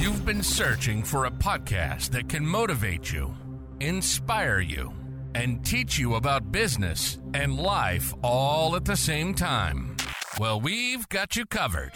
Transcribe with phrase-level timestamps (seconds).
[0.00, 3.34] You've been searching for a podcast that can motivate you,
[3.80, 4.94] inspire you,
[5.34, 9.98] and teach you about business and life all at the same time.
[10.38, 11.92] Well, we've got you covered.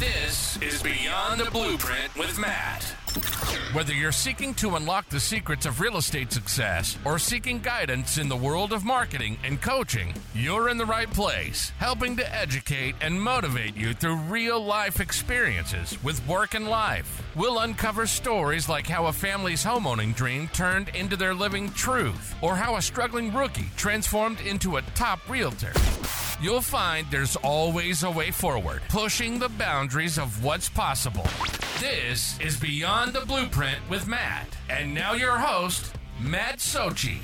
[0.00, 2.97] This is Beyond the Blueprint with Matt.
[3.74, 8.28] Whether you're seeking to unlock the secrets of real estate success or seeking guidance in
[8.28, 13.20] the world of marketing and coaching, you're in the right place, helping to educate and
[13.20, 17.22] motivate you through real life experiences with work and life.
[17.36, 22.56] We'll uncover stories like how a family's homeowning dream turned into their living truth, or
[22.56, 25.72] how a struggling rookie transformed into a top realtor.
[26.40, 31.26] You'll find there's always a way forward, pushing the boundaries of what's possible.
[31.80, 34.48] This is Beyond the Blueprint with Matt.
[34.68, 37.18] And now your host, Matt Sochi.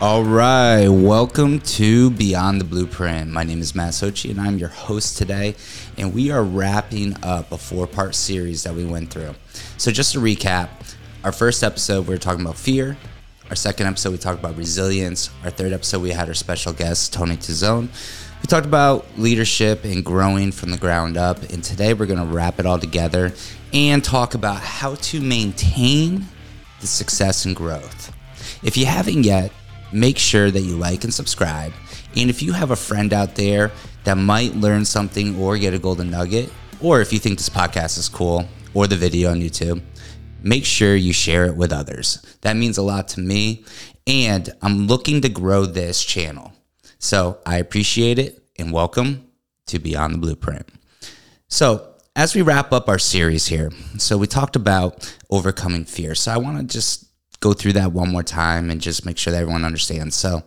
[0.00, 3.30] All right, welcome to Beyond the Blueprint.
[3.30, 5.54] My name is Matt Sochi, and I'm your host today.
[5.98, 9.34] And we are wrapping up a four part series that we went through.
[9.76, 10.70] So, just to recap,
[11.22, 12.96] our first episode, we were talking about fear.
[13.50, 15.28] Our second episode, we talked about resilience.
[15.44, 17.88] Our third episode, we had our special guest, Tony Tizone.
[18.50, 21.40] Talked about leadership and growing from the ground up.
[21.52, 23.32] And today, we're going to wrap it all together
[23.72, 26.26] and talk about how to maintain
[26.80, 28.12] the success and growth.
[28.64, 29.52] If you haven't yet,
[29.92, 31.72] make sure that you like and subscribe.
[32.16, 33.70] And if you have a friend out there
[34.02, 37.98] that might learn something or get a golden nugget, or if you think this podcast
[37.98, 39.80] is cool or the video on YouTube,
[40.42, 42.20] make sure you share it with others.
[42.40, 43.64] That means a lot to me.
[44.08, 46.52] And I'm looking to grow this channel.
[46.98, 49.26] So I appreciate it and welcome
[49.64, 50.68] to Beyond the Blueprint.
[51.48, 56.14] So, as we wrap up our series here, so we talked about overcoming fear.
[56.14, 57.06] So, I want to just
[57.40, 60.14] go through that one more time and just make sure that everyone understands.
[60.14, 60.42] So,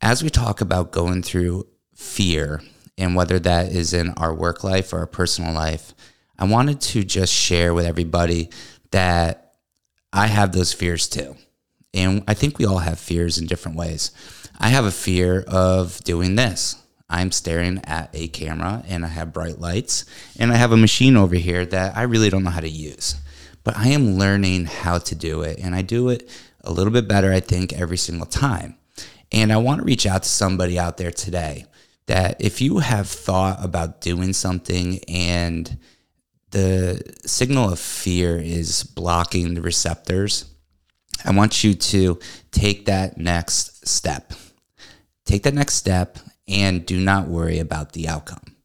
[0.00, 2.62] as we talk about going through fear
[2.96, 5.92] and whether that is in our work life or our personal life,
[6.38, 8.48] I wanted to just share with everybody
[8.90, 9.52] that
[10.14, 11.36] I have those fears too.
[11.92, 14.12] And I think we all have fears in different ways.
[14.58, 16.79] I have a fear of doing this.
[17.10, 20.04] I'm staring at a camera and I have bright lights
[20.38, 23.16] and I have a machine over here that I really don't know how to use.
[23.64, 26.30] But I am learning how to do it and I do it
[26.62, 28.76] a little bit better, I think, every single time.
[29.32, 31.66] And I want to reach out to somebody out there today
[32.06, 35.78] that if you have thought about doing something and
[36.52, 40.46] the signal of fear is blocking the receptors,
[41.24, 42.18] I want you to
[42.50, 44.32] take that next step.
[45.24, 46.18] Take that next step
[46.50, 48.56] and do not worry about the outcome.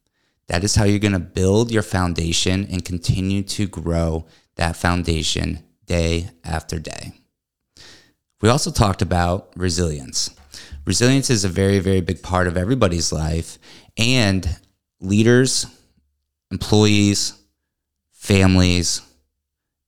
[0.47, 4.25] That is how you're going to build your foundation and continue to grow
[4.56, 7.13] that foundation day after day.
[8.41, 10.35] We also talked about resilience.
[10.85, 13.57] Resilience is a very, very big part of everybody's life,
[13.97, 14.59] and
[15.00, 15.66] leaders,
[16.52, 17.34] employees,
[18.12, 19.02] families,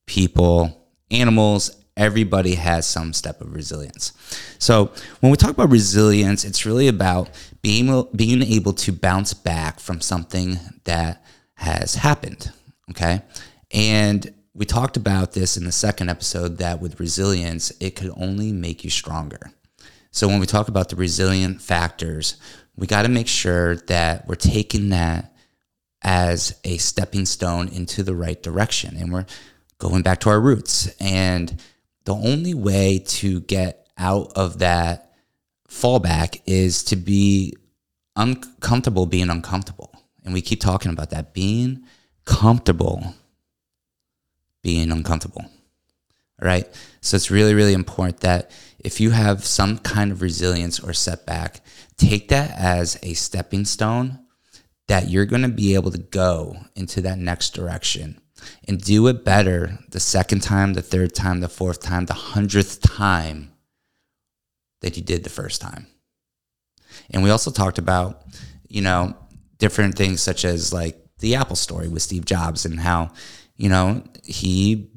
[0.06, 4.14] people, animals, everybody has some step of resilience.
[4.60, 7.30] So when we talk about resilience, it's really about
[7.62, 11.24] being being able to bounce back from something that
[11.56, 12.52] has happened.
[12.92, 13.22] Okay,
[13.72, 18.52] and we talked about this in the second episode that with resilience, it could only
[18.52, 19.52] make you stronger.
[20.12, 22.38] So when we talk about the resilient factors,
[22.76, 25.34] we got to make sure that we're taking that
[26.04, 29.26] as a stepping stone into the right direction and we're
[29.80, 31.62] going back to our roots and
[32.08, 35.12] the only way to get out of that
[35.70, 37.54] fallback is to be
[38.16, 39.94] uncomfortable being uncomfortable.
[40.24, 41.84] And we keep talking about that being
[42.24, 43.14] comfortable
[44.64, 45.44] being uncomfortable.
[46.42, 46.66] All right.
[47.02, 51.60] So it's really, really important that if you have some kind of resilience or setback,
[51.98, 54.20] take that as a stepping stone
[54.88, 58.22] that you're going to be able to go into that next direction
[58.68, 62.82] and do it better the second time, the third time, the fourth time, the hundredth
[62.82, 63.52] time
[64.82, 65.88] that you did the first time.
[67.10, 68.24] And we also talked about,
[68.68, 69.16] you know,
[69.58, 73.12] different things such as like the Apple story with Steve Jobs and how,
[73.56, 74.92] you know, he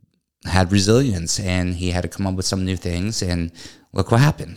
[0.45, 3.53] had resilience and he had to come up with some new things and
[3.93, 4.57] look what happened.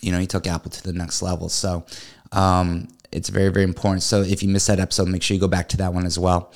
[0.00, 1.48] You know, he took Apple to the next level.
[1.48, 1.86] So,
[2.32, 4.02] um, it's very, very important.
[4.02, 6.18] So if you missed that episode, make sure you go back to that one as
[6.18, 6.52] well.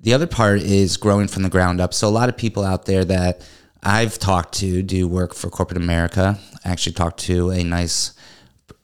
[0.00, 1.92] The other part is growing from the ground up.
[1.92, 3.46] So a lot of people out there that
[3.82, 6.38] I've talked to do work for corporate America.
[6.64, 8.12] I actually talked to a nice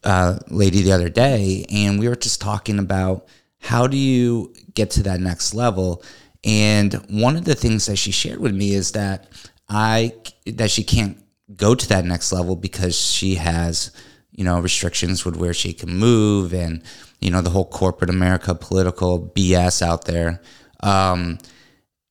[0.03, 3.27] uh, lady the other day, and we were just talking about
[3.61, 6.03] how do you get to that next level.
[6.43, 9.29] And one of the things that she shared with me is that
[9.69, 10.13] I
[10.47, 11.19] that she can't
[11.57, 13.91] go to that next level because she has
[14.33, 16.83] you know restrictions with where she can move and
[17.21, 20.43] you know the whole corporate America political BS out there
[20.85, 21.39] um,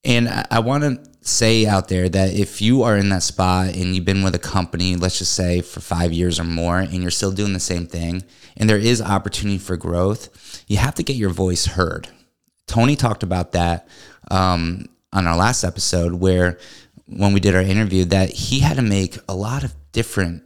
[0.04, 3.68] And I, I want to say out there that if you are in that spot
[3.68, 7.02] and you've been with a company, let's just say for five years or more, and
[7.02, 8.24] you're still doing the same thing,
[8.58, 12.10] and there is opportunity for growth, you have to get your voice heard.
[12.68, 13.88] Tony talked about that
[14.30, 16.60] um, on our last episode, where
[17.06, 20.44] when we did our interview, that he had to make a lot of different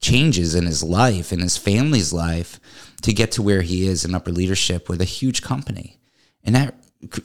[0.00, 2.58] changes in his life, in his family's life,
[3.02, 5.98] to get to where he is in upper leadership with a huge company.
[6.42, 6.74] And that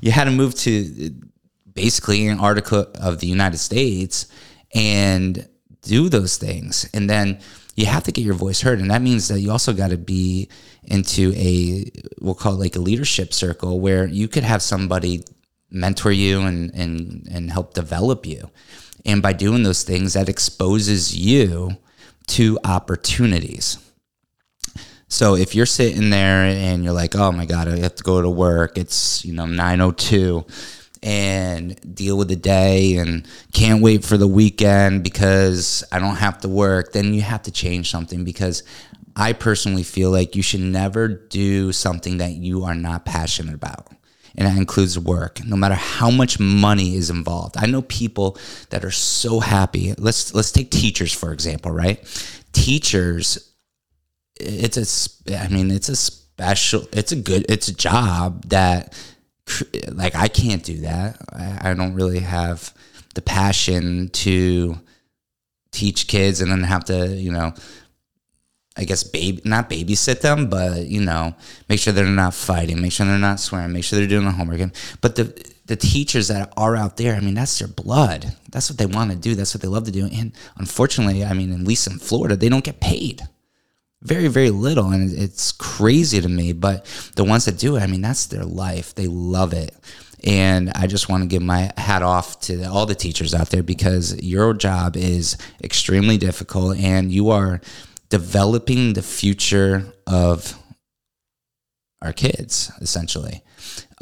[0.00, 1.14] you had to move to
[1.74, 4.26] basically Antarctica of the United States
[4.74, 5.48] and
[5.82, 6.88] do those things.
[6.94, 7.40] And then
[7.74, 8.80] you have to get your voice heard.
[8.80, 10.48] And that means that you also got to be
[10.84, 15.24] into a, we'll call it like a leadership circle where you could have somebody
[15.70, 18.50] mentor you and, and, and help develop you.
[19.04, 21.78] And by doing those things, that exposes you
[22.28, 23.78] to opportunities.
[25.12, 28.22] So if you're sitting there and you're like, oh my God, I have to go
[28.22, 30.46] to work, it's, you know, 902
[31.02, 36.40] and deal with the day and can't wait for the weekend because I don't have
[36.40, 38.62] to work, then you have to change something because
[39.14, 43.88] I personally feel like you should never do something that you are not passionate about.
[44.34, 47.56] And that includes work, no matter how much money is involved.
[47.58, 48.38] I know people
[48.70, 49.92] that are so happy.
[49.98, 52.00] Let's let's take teachers for example, right?
[52.54, 53.51] Teachers,
[54.36, 58.94] it's a, I mean, it's a special, it's a good, it's a job that
[59.92, 61.20] like I can't do that.
[61.32, 62.72] I, I don't really have
[63.14, 64.78] the passion to
[65.70, 67.52] teach kids and then have to, you know,
[68.76, 71.34] I guess baby not babysit them, but you know,
[71.68, 74.30] make sure they're not fighting, make sure they're not swearing, make sure they're doing the
[74.30, 74.70] homework.
[75.00, 78.34] But the the teachers that are out there, I mean, that's their blood.
[78.50, 79.34] That's what they want to do.
[79.34, 80.06] That's what they love to do.
[80.06, 83.22] And unfortunately, I mean, at least in Florida, they don't get paid
[84.02, 86.84] very very little and it's crazy to me but
[87.16, 88.94] the ones that do it i mean that's their life.
[88.94, 89.74] They love it.
[90.24, 93.62] And i just want to give my hat off to all the teachers out there
[93.62, 97.60] because your job is extremely difficult and you are
[98.08, 100.61] developing the future of
[102.02, 103.42] our kids essentially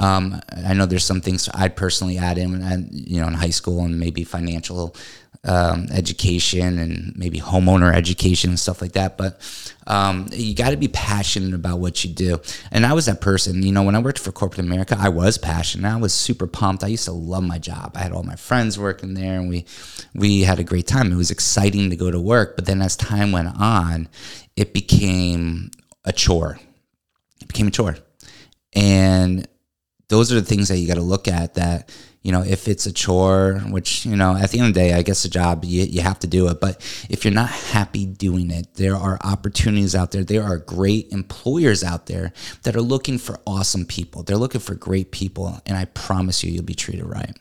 [0.01, 3.85] um, I know there's some things I'd personally add in, you know, in high school
[3.85, 4.97] and maybe financial
[5.45, 9.19] um, education and maybe homeowner education and stuff like that.
[9.19, 9.41] But
[9.87, 12.41] um, you got to be passionate about what you do.
[12.71, 15.37] And I was that person, you know, when I worked for corporate America, I was
[15.37, 15.91] passionate.
[15.91, 16.83] I was super pumped.
[16.83, 17.93] I used to love my job.
[17.95, 19.67] I had all my friends working there, and we
[20.15, 21.13] we had a great time.
[21.13, 22.57] It was exciting to go to work.
[22.57, 24.09] But then as time went on,
[24.57, 25.71] it became
[26.05, 26.59] a chore.
[27.51, 27.97] Became a chore,
[28.75, 29.49] and
[30.09, 31.91] those are the things that you got to look at that
[32.23, 34.93] you know, if it's a chore, which, you know, at the end of the day,
[34.93, 36.61] I guess a job, you, you have to do it.
[36.61, 36.77] But
[37.09, 40.23] if you're not happy doing it, there are opportunities out there.
[40.23, 44.23] There are great employers out there that are looking for awesome people.
[44.23, 45.61] They're looking for great people.
[45.65, 47.39] And I promise you, you'll be treated right.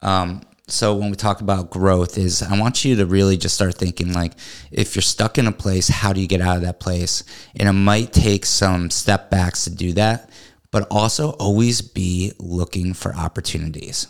[0.00, 3.74] Um, so when we talk about growth is i want you to really just start
[3.74, 4.32] thinking like
[4.70, 7.22] if you're stuck in a place how do you get out of that place
[7.54, 10.28] and it might take some step backs to do that
[10.76, 14.08] but also always be looking for opportunities.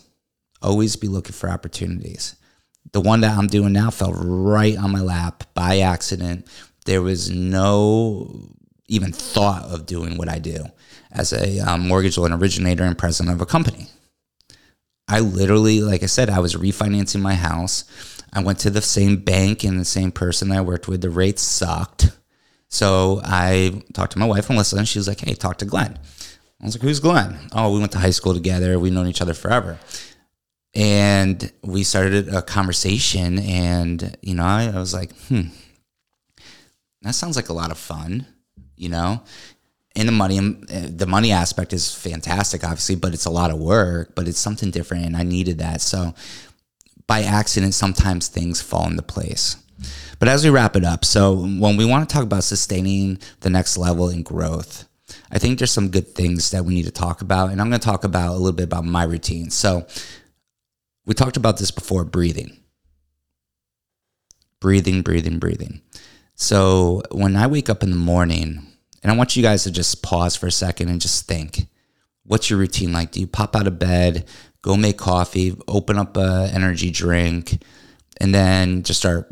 [0.60, 2.34] Always be looking for opportunities.
[2.90, 6.48] The one that I'm doing now fell right on my lap by accident.
[6.84, 8.48] There was no
[8.88, 10.64] even thought of doing what I do
[11.12, 13.86] as a um, mortgage loan originator and president of a company.
[15.08, 17.84] I literally, like I said, I was refinancing my house.
[18.32, 21.00] I went to the same bank and the same person I worked with.
[21.00, 22.10] The rates sucked.
[22.68, 25.98] So I talked to my wife, Melissa, and she was like, hey, talk to Glenn.
[26.60, 27.38] I was like, who's Glenn?
[27.52, 28.78] Oh, we went to high school together.
[28.78, 29.78] We've known each other forever.
[30.74, 35.48] And we started a conversation, and, you know, I, I was like, hmm,
[37.00, 38.26] that sounds like a lot of fun,
[38.76, 39.22] you know?
[39.96, 43.50] And the money, um, uh, the money aspect is fantastic, obviously, but it's a lot
[43.50, 45.80] of work, but it's something different, and I needed that.
[45.80, 46.14] So
[47.06, 49.56] by accident, sometimes things fall into place.
[50.18, 53.50] But as we wrap it up, so when we want to talk about sustaining the
[53.50, 54.86] next level in growth,
[55.30, 57.50] I think there's some good things that we need to talk about.
[57.50, 59.50] And I'm going to talk about a little bit about my routine.
[59.50, 59.86] So,
[61.04, 62.56] we talked about this before breathing.
[64.60, 65.80] Breathing, breathing, breathing.
[66.34, 68.66] So, when I wake up in the morning,
[69.06, 71.68] and I want you guys to just pause for a second and just think
[72.24, 73.12] what's your routine like?
[73.12, 74.26] Do you pop out of bed,
[74.62, 77.62] go make coffee, open up a energy drink,
[78.20, 79.28] and then just start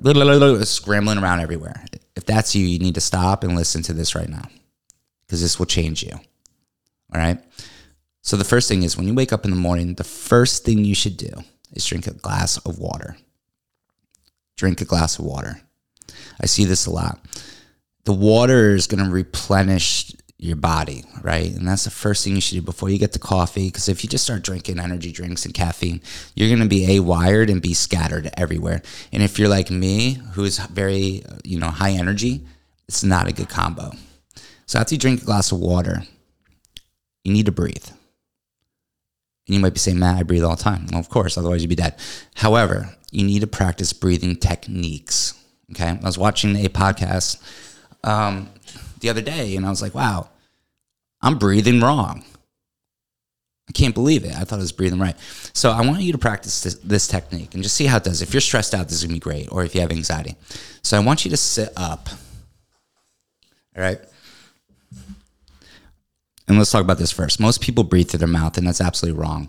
[0.68, 1.84] scrambling around everywhere?
[2.14, 4.48] If that's you, you need to stop and listen to this right now
[5.26, 6.12] because this will change you.
[7.12, 7.40] All right.
[8.22, 10.84] So, the first thing is when you wake up in the morning, the first thing
[10.84, 13.16] you should do is drink a glass of water.
[14.56, 15.60] Drink a glass of water.
[16.40, 17.18] I see this a lot.
[18.04, 21.50] The water is going to replenish your body, right?
[21.54, 23.68] And that's the first thing you should do before you get to coffee.
[23.68, 26.02] Because if you just start drinking energy drinks and caffeine,
[26.34, 28.82] you're going to be a wired and be scattered everywhere.
[29.12, 32.44] And if you're like me, who is very you know high energy,
[32.88, 33.92] it's not a good combo.
[34.66, 36.02] So after you drink a glass of water,
[37.22, 37.86] you need to breathe.
[39.46, 40.86] And you might be saying, Matt, I breathe all the time.
[40.90, 41.96] Well, of course, otherwise you'd be dead.
[42.34, 45.34] However, you need to practice breathing techniques.
[45.70, 45.88] Okay.
[45.88, 47.42] I was watching a podcast
[48.04, 48.48] um,
[49.00, 50.28] the other day and I was like, wow,
[51.20, 52.24] I'm breathing wrong.
[53.68, 54.34] I can't believe it.
[54.36, 55.16] I thought I was breathing right.
[55.54, 58.20] So I want you to practice this, this technique and just see how it does.
[58.20, 60.36] If you're stressed out, this is to be great, or if you have anxiety.
[60.82, 62.10] So I want you to sit up.
[63.76, 63.98] All right.
[66.46, 67.40] And let's talk about this first.
[67.40, 69.48] Most people breathe through their mouth, and that's absolutely wrong.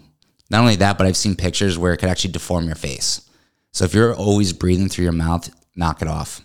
[0.50, 3.30] Not only that, but I've seen pictures where it could actually deform your face.
[3.74, 6.42] So if you're always breathing through your mouth, knock it off.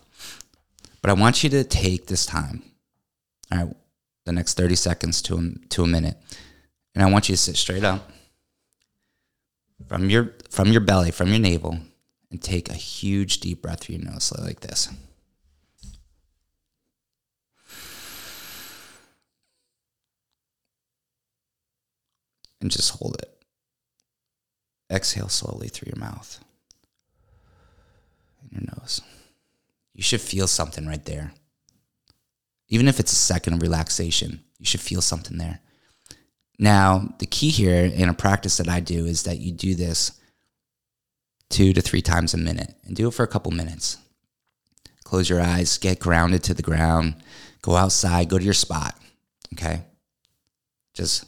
[1.02, 2.62] But I want you to take this time,
[3.50, 3.76] all right,
[4.26, 6.16] the next 30 seconds to a, to a minute,
[6.94, 8.10] and I want you to sit straight up
[9.88, 11.78] from your from your belly, from your navel,
[12.30, 14.90] and take a huge deep breath through your nose, like this.
[22.60, 23.42] and just hold it.
[24.90, 26.40] Exhale slowly through your mouth
[28.42, 29.00] and your nose.
[29.94, 31.32] You should feel something right there.
[32.68, 35.60] Even if it's a second of relaxation, you should feel something there.
[36.58, 40.12] Now, the key here in a practice that I do is that you do this
[41.48, 43.96] two to three times a minute and do it for a couple minutes.
[45.02, 47.16] Close your eyes, get grounded to the ground,
[47.62, 48.94] go outside, go to your spot.
[49.54, 49.82] Okay?
[50.94, 51.24] Just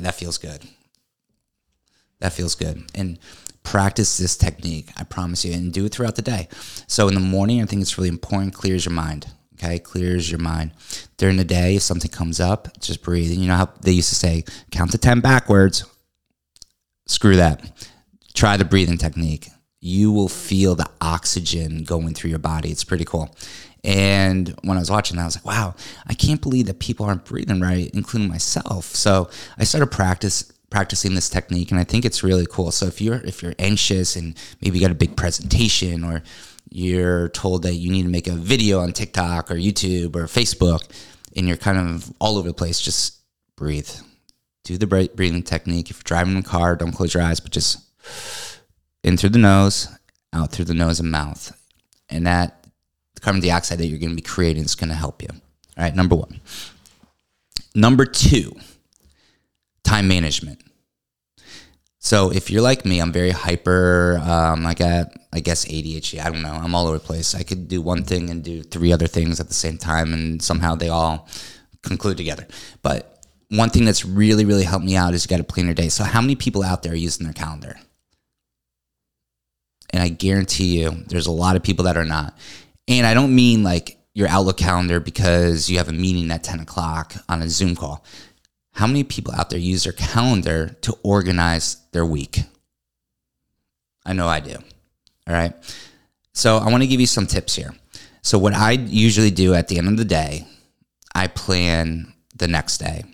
[0.00, 0.62] that feels good.
[2.20, 2.84] That feels good.
[2.94, 3.18] And
[3.62, 6.48] practice this technique, I promise you, and do it throughout the day.
[6.86, 9.26] So in the morning, I think it's really important, clears your mind.
[9.54, 10.72] Okay, clears your mind.
[11.16, 13.30] During the day, if something comes up, just breathe.
[13.30, 15.84] And you know how they used to say, count to 10 backwards.
[17.06, 17.88] Screw that.
[18.34, 19.48] Try the breathing technique.
[19.80, 22.70] You will feel the oxygen going through your body.
[22.70, 23.34] It's pretty cool.
[23.84, 25.74] And when I was watching that, I was like, wow,
[26.06, 28.84] I can't believe that people aren't breathing right, including myself.
[28.84, 32.70] So I started practice practicing this technique and I think it's really cool.
[32.70, 36.22] So if you're if you're anxious and maybe you got a big presentation or
[36.70, 40.80] you're told that you need to make a video on TikTok or YouTube or Facebook
[41.36, 43.18] and you're kind of all over the place, just
[43.56, 43.90] breathe.
[44.64, 45.90] Do the breathing technique.
[45.90, 47.80] If you're driving in a car, don't close your eyes, but just
[49.02, 49.88] in through the nose,
[50.32, 51.58] out through the nose and mouth.
[52.08, 52.61] And that
[53.22, 55.28] carbon dioxide that you're going to be creating is going to help you.
[55.30, 56.40] All right, number one.
[57.74, 58.54] Number two,
[59.84, 60.60] time management.
[61.98, 64.20] So if you're like me, I'm very hyper.
[64.22, 66.20] Um, I got, I guess, ADHD.
[66.20, 66.52] I don't know.
[66.52, 67.34] I'm all over the place.
[67.34, 70.42] I could do one thing and do three other things at the same time, and
[70.42, 71.28] somehow they all
[71.82, 72.46] conclude together.
[72.82, 75.74] But one thing that's really, really helped me out is you got to plan your
[75.74, 75.88] day.
[75.88, 77.78] So how many people out there are using their calendar?
[79.90, 82.36] And I guarantee you, there's a lot of people that are not.
[82.98, 86.60] And I don't mean like your Outlook calendar because you have a meeting at 10
[86.60, 88.04] o'clock on a Zoom call.
[88.72, 92.40] How many people out there use their calendar to organize their week?
[94.04, 94.56] I know I do.
[95.26, 95.52] All right.
[96.34, 97.72] So I want to give you some tips here.
[98.22, 100.46] So, what I usually do at the end of the day,
[101.14, 103.04] I plan the next day.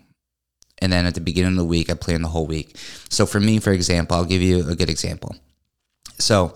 [0.81, 2.77] And then at the beginning of the week, I plan the whole week.
[3.09, 5.35] So, for me, for example, I'll give you a good example.
[6.19, 6.53] So,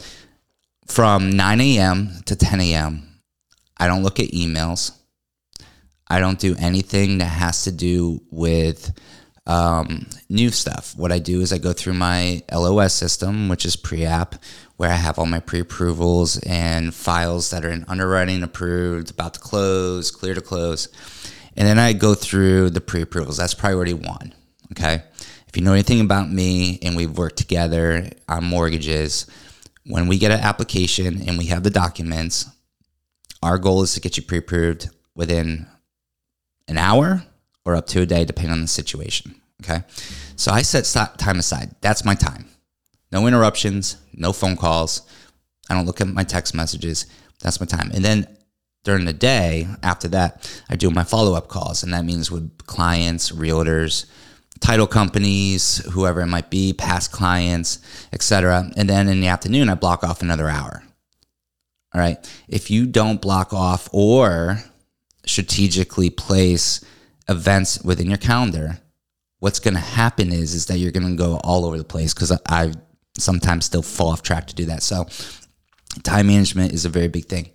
[0.86, 2.10] from 9 a.m.
[2.26, 3.11] to 10 a.m.,
[3.82, 4.92] I don't look at emails.
[6.06, 8.96] I don't do anything that has to do with
[9.44, 10.94] um, new stuff.
[10.96, 14.36] What I do is I go through my LOS system, which is pre app,
[14.76, 19.34] where I have all my pre approvals and files that are in underwriting, approved, about
[19.34, 20.86] to close, clear to close.
[21.56, 23.38] And then I go through the pre approvals.
[23.38, 24.32] That's priority one.
[24.70, 25.02] Okay.
[25.48, 29.26] If you know anything about me and we've worked together on mortgages,
[29.86, 32.46] when we get an application and we have the documents,
[33.42, 35.66] our goal is to get you pre approved within
[36.68, 37.22] an hour
[37.64, 39.34] or up to a day, depending on the situation.
[39.62, 39.82] Okay.
[40.36, 40.84] So I set
[41.18, 41.74] time aside.
[41.80, 42.46] That's my time.
[43.12, 45.02] No interruptions, no phone calls.
[45.68, 47.06] I don't look at my text messages.
[47.40, 47.90] That's my time.
[47.94, 48.26] And then
[48.84, 51.82] during the day, after that, I do my follow up calls.
[51.82, 54.06] And that means with clients, realtors,
[54.60, 57.78] title companies, whoever it might be, past clients,
[58.12, 58.70] etc.
[58.76, 60.82] And then in the afternoon, I block off another hour.
[61.94, 62.18] All right.
[62.48, 64.58] If you don't block off or
[65.26, 66.84] strategically place
[67.28, 68.78] events within your calendar,
[69.40, 72.14] what's going to happen is is that you're going to go all over the place
[72.14, 72.76] because I've
[73.18, 74.82] sometimes still fall off track to do that.
[74.82, 75.06] So,
[76.02, 77.50] time management is a very big thing.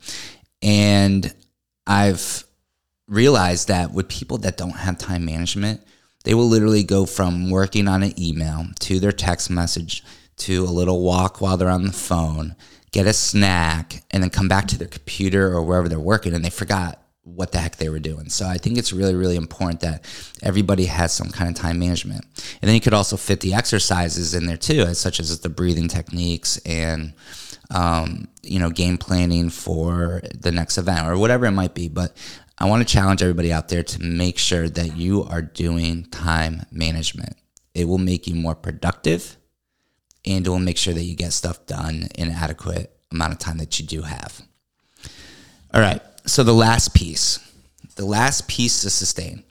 [0.61, 1.33] And
[1.85, 2.43] I've
[3.07, 5.81] realized that with people that don't have time management,
[6.23, 10.03] they will literally go from working on an email to their text message
[10.37, 12.55] to a little walk while they're on the phone,
[12.91, 16.43] get a snack, and then come back to their computer or wherever they're working and
[16.43, 18.29] they forgot what the heck they were doing.
[18.29, 20.05] So I think it's really, really important that
[20.41, 22.25] everybody has some kind of time management.
[22.61, 25.89] And then you could also fit the exercises in there too, such as the breathing
[25.89, 27.13] techniques and
[27.69, 31.89] um, you know, game planning for the next event or whatever it might be.
[31.89, 32.15] But
[32.57, 36.65] I want to challenge everybody out there to make sure that you are doing time
[36.71, 37.35] management.
[37.73, 39.37] It will make you more productive
[40.27, 43.39] and it will make sure that you get stuff done in an adequate amount of
[43.39, 44.41] time that you do have.
[45.73, 46.01] All right.
[46.25, 47.39] So the last piece,
[47.95, 49.43] the last piece to sustain.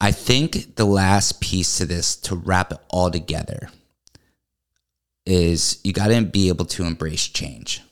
[0.00, 3.70] I think the last piece to this to wrap it all together
[5.26, 7.82] is you got to be able to embrace change.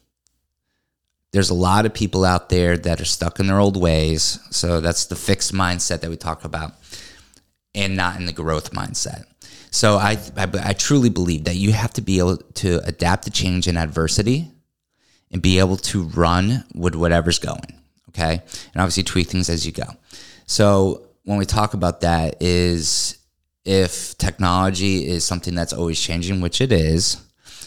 [1.32, 4.40] There's a lot of people out there that are stuck in their old ways.
[4.50, 6.72] So that's the fixed mindset that we talk about
[7.74, 9.26] and not in the growth mindset.
[9.70, 13.30] So I, I, I truly believe that you have to be able to adapt to
[13.30, 14.50] change and adversity
[15.30, 17.80] and be able to run with whatever's going.
[18.10, 18.42] Okay.
[18.72, 19.86] And obviously tweak things as you go.
[20.46, 23.18] So when we talk about that is
[23.64, 27.22] if technology is something that's always changing, which it is,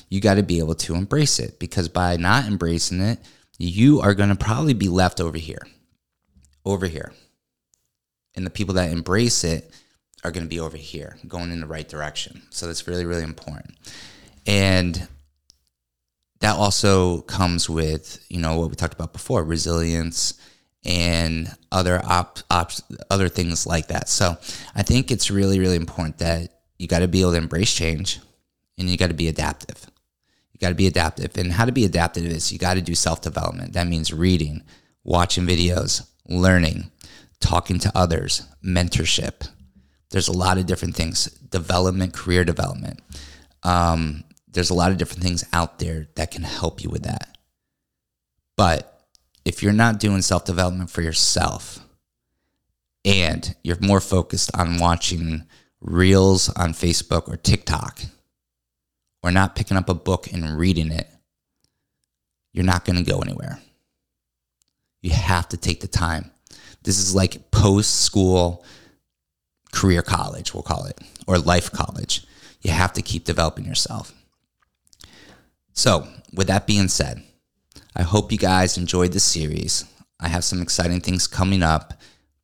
[0.10, 3.20] you got to be able to embrace it because by not embracing it,
[3.58, 5.62] you are going to probably be left over here.
[6.66, 7.14] Over here.
[8.36, 9.72] And the people that embrace it
[10.24, 12.44] are going to be over here, going in the right direction.
[12.50, 13.76] So that's really, really important.
[14.46, 15.08] And
[16.42, 20.34] that also comes with you know what we talked about before resilience
[20.84, 22.72] and other op, op,
[23.10, 24.36] other things like that so
[24.76, 28.20] i think it's really really important that you got to be able to embrace change
[28.78, 29.86] and you got to be adaptive
[30.52, 32.96] you got to be adaptive and how to be adaptive is you got to do
[32.96, 34.64] self-development that means reading
[35.04, 36.90] watching videos learning
[37.40, 39.48] talking to others mentorship
[40.12, 43.00] there's a lot of different things development career development
[43.64, 47.38] um, there's a lot of different things out there that can help you with that.
[48.58, 49.02] But
[49.46, 51.80] if you're not doing self development for yourself
[53.06, 55.46] and you're more focused on watching
[55.80, 58.02] reels on Facebook or TikTok
[59.24, 61.08] or not picking up a book and reading it,
[62.54, 63.60] you're not going to go anywhere.
[65.02, 66.30] You have to take the time.
[66.84, 68.66] This is like post school
[69.72, 72.26] career college, we'll call it, or life college.
[72.62, 74.14] You have to keep developing yourself.
[75.74, 77.24] So, with that being said,
[77.96, 79.86] I hope you guys enjoyed this series.
[80.20, 81.94] I have some exciting things coming up.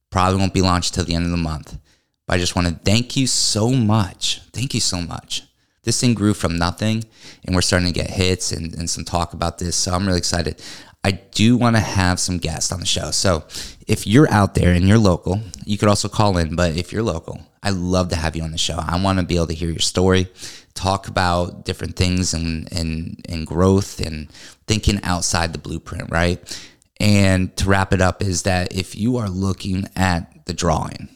[0.10, 1.78] Probably won't be launched till the end of the month.
[2.26, 4.42] But I just want to thank you so much.
[4.52, 5.44] Thank you so much.
[5.84, 7.06] This thing grew from nothing,
[7.46, 9.78] and we're starting to get hits and, and some talk about this.
[9.78, 10.62] So I'm really excited.
[11.08, 13.12] I do want to have some guests on the show.
[13.12, 13.46] So
[13.88, 16.58] if you're out there and you're local, you could also call in.
[16.58, 18.76] But if you're local, I love to have you on the show.
[18.78, 20.28] I want to be able to hear your story,
[20.74, 24.30] talk about different things and, and, and growth and
[24.68, 26.70] thinking outside the blueprint, right?
[27.00, 31.08] And to wrap it up, is that if you are looking at the drawing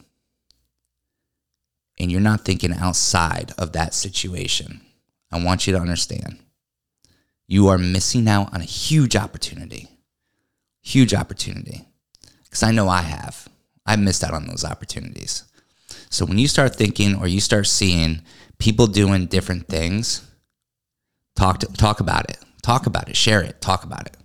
[2.00, 4.80] and you're not thinking outside of that situation,
[5.34, 6.40] I want you to understand
[7.52, 9.90] you are missing out on a huge opportunity.
[10.82, 11.86] Huge opportunity.
[12.46, 13.50] Because I know I have.
[13.86, 15.44] I've missed out on those opportunities.
[16.10, 18.22] So when you start thinking or you start seeing
[18.58, 20.26] people doing different things,
[21.36, 22.38] talk to, talk about it.
[22.64, 23.18] Talk about it.
[23.18, 23.60] Share it.
[23.60, 24.16] Talk about it.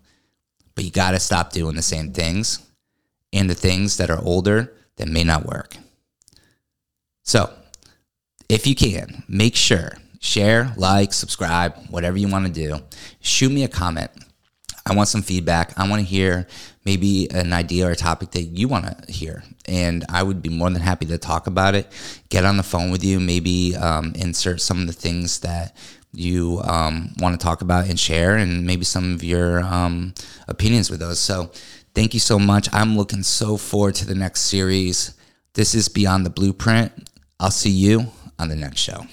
[0.77, 2.65] But you got to stop doing the same things
[3.33, 5.77] and the things that are older that may not work.
[7.25, 7.53] So,
[8.49, 12.79] if you can, make sure share, like, subscribe, whatever you want to do.
[13.21, 14.11] Shoot me a comment.
[14.87, 15.77] I want some feedback.
[15.77, 16.47] I want to hear
[16.85, 19.43] maybe an idea or a topic that you want to hear.
[19.67, 21.93] And I would be more than happy to talk about it,
[22.29, 25.77] get on the phone with you, maybe um, insert some of the things that
[26.13, 30.15] you um, want to talk about and share, and maybe some of your um,
[30.47, 31.19] opinions with those.
[31.19, 31.51] So,
[31.95, 32.73] thank you so much.
[32.73, 35.15] I'm looking so forward to the next series.
[35.55, 36.93] This is Beyond the Blueprint.
[37.41, 38.07] I'll see you
[38.39, 39.05] on the next show.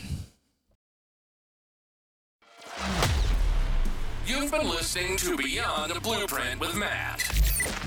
[4.26, 7.22] You've been listening to Beyond the Blueprint with Matt.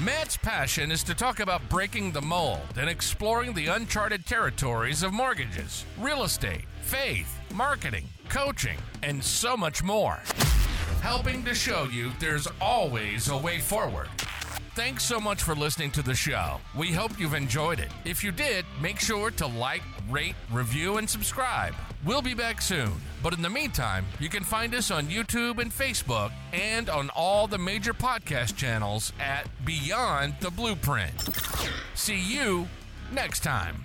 [0.05, 5.15] Matt's passion is to talk about breaking the mold and exploring the uncharted territories of
[5.15, 10.21] mortgages, real estate, faith, marketing, coaching, and so much more.
[11.01, 14.09] Helping to show you there's always a way forward.
[14.75, 16.61] thanks so much for listening to the show.
[16.77, 17.89] We hope you've enjoyed it.
[18.05, 21.75] If you did, make sure to like, rate, review, and subscribe.
[22.07, 22.93] We'll be back soon.
[23.21, 27.49] But in the meantime, you can find us on YouTube and Facebook and on all
[27.49, 31.29] the major podcast channels at Beyond the Blueprint.
[31.97, 32.69] See you
[33.13, 33.83] next time.